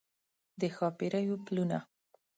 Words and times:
د 0.59 0.61
ښاپیریو 0.75 1.35
پلونه 1.45 1.79